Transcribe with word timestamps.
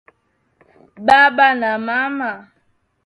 Baba 1.05 1.47
na 1.59 1.71
mama. 1.87 2.31